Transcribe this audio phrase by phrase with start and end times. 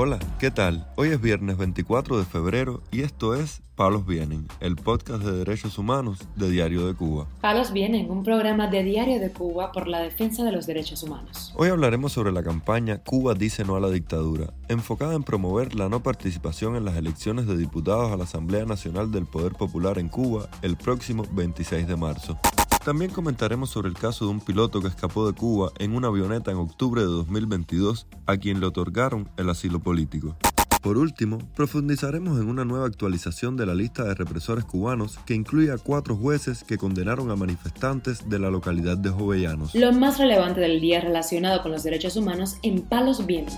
[0.00, 0.86] Hola, ¿qué tal?
[0.94, 5.76] Hoy es viernes 24 de febrero y esto es Palos Vienen, el podcast de derechos
[5.76, 7.26] humanos de Diario de Cuba.
[7.40, 11.52] Palos Vienen, un programa de Diario de Cuba por la defensa de los derechos humanos.
[11.56, 15.88] Hoy hablaremos sobre la campaña Cuba dice no a la dictadura, enfocada en promover la
[15.88, 20.10] no participación en las elecciones de diputados a la Asamblea Nacional del Poder Popular en
[20.10, 22.38] Cuba el próximo 26 de marzo.
[22.84, 26.50] También comentaremos sobre el caso de un piloto que escapó de Cuba en una avioneta
[26.50, 30.36] en octubre de 2022 a quien le otorgaron el asilo político.
[30.80, 35.72] Por último, profundizaremos en una nueva actualización de la lista de represores cubanos que incluye
[35.72, 39.74] a cuatro jueces que condenaron a manifestantes de la localidad de Jovellanos.
[39.74, 43.56] Lo más relevante del día relacionado con los derechos humanos en Palos Vientos.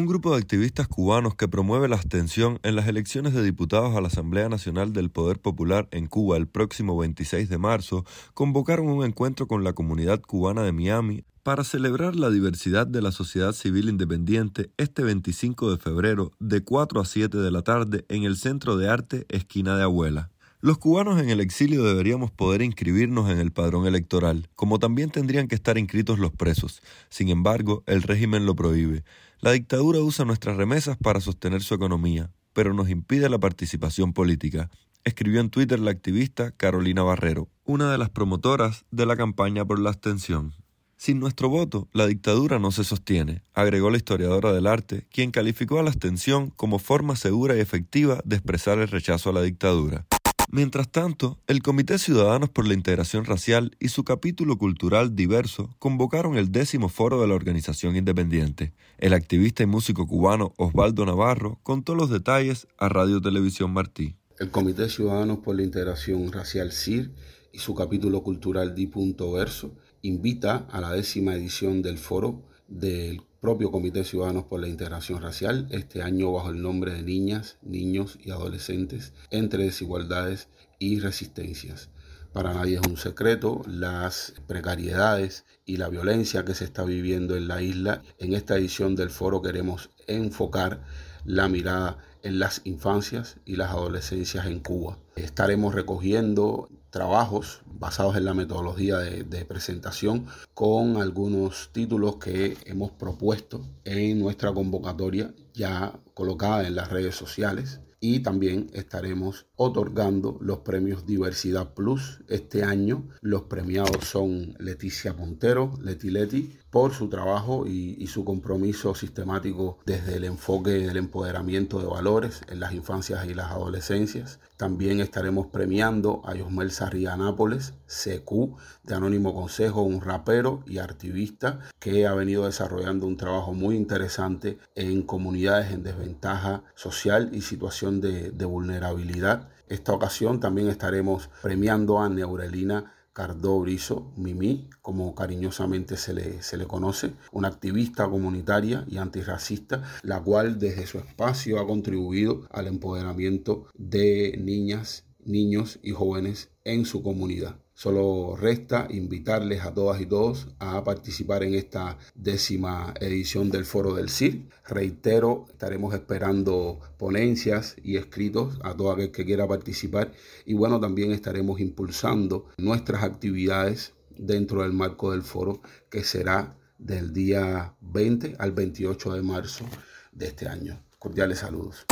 [0.00, 4.00] Un grupo de activistas cubanos que promueve la abstención en las elecciones de diputados a
[4.00, 9.04] la Asamblea Nacional del Poder Popular en Cuba el próximo 26 de marzo convocaron un
[9.04, 13.90] encuentro con la comunidad cubana de Miami para celebrar la diversidad de la sociedad civil
[13.90, 18.78] independiente este 25 de febrero de 4 a 7 de la tarde en el Centro
[18.78, 20.30] de Arte Esquina de Abuela.
[20.62, 25.48] Los cubanos en el exilio deberíamos poder inscribirnos en el padrón electoral, como también tendrían
[25.48, 26.82] que estar inscritos los presos.
[27.08, 29.02] Sin embargo, el régimen lo prohíbe.
[29.42, 34.68] La dictadura usa nuestras remesas para sostener su economía, pero nos impide la participación política,
[35.02, 39.78] escribió en Twitter la activista Carolina Barrero, una de las promotoras de la campaña por
[39.78, 40.52] la abstención.
[40.98, 45.78] Sin nuestro voto, la dictadura no se sostiene, agregó la historiadora del arte, quien calificó
[45.78, 50.04] a la abstención como forma segura y efectiva de expresar el rechazo a la dictadura.
[50.52, 56.36] Mientras tanto, el Comité Ciudadanos por la Integración Racial y su capítulo cultural diverso convocaron
[56.36, 58.72] el décimo foro de la organización independiente.
[58.98, 64.16] El activista y músico cubano Osvaldo Navarro contó los detalles a Radio Televisión Martí.
[64.40, 67.12] El Comité Ciudadanos por la Integración Racial CIR
[67.52, 73.22] y su capítulo cultural Di Punto Verso invita a la décima edición del foro del
[73.40, 78.18] propio Comité Ciudadanos por la Integración Racial, este año bajo el nombre de Niñas, Niños
[78.22, 80.48] y Adolescentes entre desigualdades
[80.78, 81.90] y resistencias.
[82.32, 87.48] Para nadie es un secreto las precariedades y la violencia que se está viviendo en
[87.48, 88.02] la isla.
[88.18, 90.84] En esta edición del foro queremos enfocar
[91.24, 94.98] la mirada en las infancias y las adolescencias en Cuba.
[95.16, 103.64] Estaremos recogiendo trabajos basados en la metodología de, presentación con algunos títulos que hemos propuesto
[103.84, 111.04] en nuestra convocatoria ya colocada en las redes sociales y también estaremos otorgando los premios
[111.04, 113.08] Diversidad Plus este año.
[113.20, 120.16] Los premiados son Leticia Montero, Leti Leti, por su trabajo y, su compromiso sistemático desde
[120.16, 124.40] el enfoque del empoderamiento de valores en las infancias y las adolescencias.
[124.56, 131.60] También estaremos premiando a Yosmel Sarria Nápoles, CQ, de Anónimo Consejo, un rapero y activista
[131.78, 138.00] que ha venido desarrollando un trabajo muy interesante en comunidades en desventaja social y situación
[138.00, 139.48] de, vulnerabilidad.
[139.68, 146.56] Esta ocasión también estaremos premiando a Neurelina Cardó Brizo, Mimi, como cariñosamente se le, se
[146.56, 152.66] le conoce, una activista comunitaria y antirracista, la cual desde su espacio ha contribuido al
[152.66, 157.56] empoderamiento de niñas, niños y jóvenes en su comunidad.
[157.82, 163.94] Solo resta invitarles a todas y todos a participar en esta décima edición del Foro
[163.94, 164.42] del CIR.
[164.68, 170.12] Reitero, estaremos esperando ponencias y escritos a todo aquel que quiera participar
[170.44, 177.14] y bueno, también estaremos impulsando nuestras actividades dentro del marco del foro que será del
[177.14, 179.64] día 20 al 28 de marzo
[180.12, 180.84] de este año.
[180.98, 181.86] Cordiales saludos.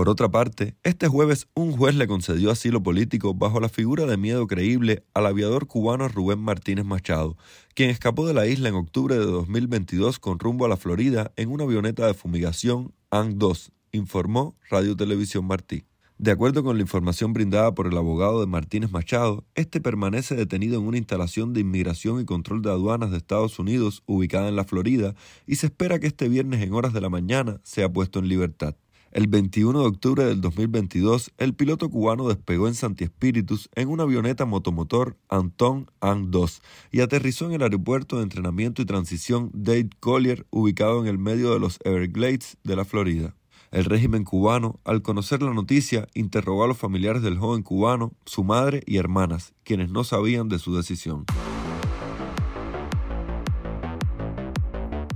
[0.00, 4.16] Por otra parte, este jueves un juez le concedió asilo político bajo la figura de
[4.16, 7.36] miedo creíble al aviador cubano Rubén Martínez Machado,
[7.74, 11.50] quien escapó de la isla en octubre de 2022 con rumbo a la Florida en
[11.50, 15.84] una avioneta de fumigación AN-2, informó Radio Televisión Martí.
[16.16, 20.80] De acuerdo con la información brindada por el abogado de Martínez Machado, este permanece detenido
[20.80, 24.64] en una instalación de inmigración y control de aduanas de Estados Unidos ubicada en la
[24.64, 25.14] Florida
[25.46, 28.76] y se espera que este viernes en horas de la mañana sea puesto en libertad.
[29.12, 34.04] El 21 de octubre del 2022, el piloto cubano despegó en Santi Espíritus en una
[34.04, 36.60] avioneta motomotor Anton An-2
[36.92, 41.52] y aterrizó en el aeropuerto de entrenamiento y transición Dade Collier, ubicado en el medio
[41.52, 43.34] de los Everglades de la Florida.
[43.72, 48.44] El régimen cubano, al conocer la noticia, interrogó a los familiares del joven cubano, su
[48.44, 51.24] madre y hermanas, quienes no sabían de su decisión.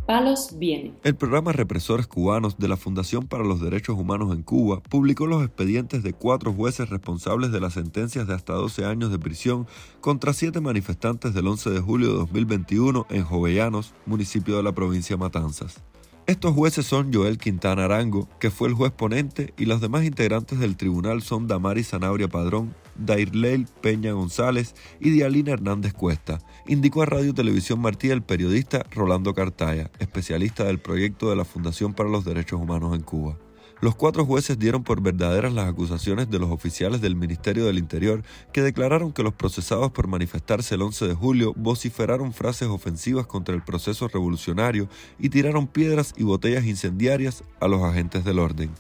[0.07, 0.93] Palos viene.
[1.03, 5.43] El programa Represores Cubanos de la Fundación para los Derechos Humanos en Cuba publicó los
[5.43, 9.67] expedientes de cuatro jueces responsables de las sentencias de hasta 12 años de prisión
[10.03, 15.17] contra siete manifestantes del 11 de julio de 2021 en Jovellanos, municipio de la provincia
[15.17, 15.83] de Matanzas.
[16.27, 20.59] Estos jueces son Joel Quintana Arango, que fue el juez ponente, y los demás integrantes
[20.59, 27.07] del tribunal son Damari Zanabria Padrón, Dairleil Peña González y Dialina Hernández Cuesta, indicó a
[27.07, 32.25] Radio Televisión Martí el periodista Rolando Cartaya, especialista del proyecto de la Fundación para los
[32.25, 33.37] Derechos Humanos en Cuba.
[33.81, 38.23] Los cuatro jueces dieron por verdaderas las acusaciones de los oficiales del Ministerio del Interior
[38.53, 43.55] que declararon que los procesados por manifestarse el 11 de julio vociferaron frases ofensivas contra
[43.55, 44.89] el proceso revolucionario
[45.19, 48.71] y tiraron piedras y botellas incendiarias a los agentes del orden.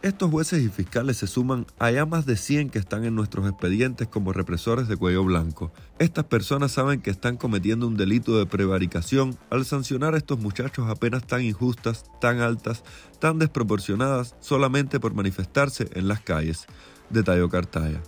[0.00, 3.48] Estos jueces y fiscales se suman a ya más de 100 que están en nuestros
[3.48, 5.72] expedientes como represores de cuello blanco.
[5.98, 10.88] Estas personas saben que están cometiendo un delito de prevaricación al sancionar a estos muchachos
[10.88, 12.84] apenas tan injustas, tan altas,
[13.18, 16.66] tan desproporcionadas solamente por manifestarse en las calles,
[17.10, 18.00] detalló Cartaya.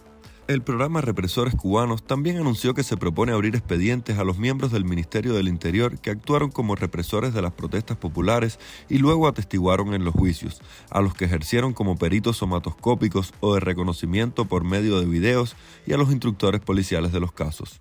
[0.51, 4.85] El programa Represores Cubanos también anunció que se propone abrir expedientes a los miembros del
[4.85, 8.59] Ministerio del Interior que actuaron como represores de las protestas populares
[8.89, 10.61] y luego atestiguaron en los juicios,
[10.91, 15.55] a los que ejercieron como peritos somatoscópicos o de reconocimiento por medio de videos
[15.87, 17.81] y a los instructores policiales de los casos.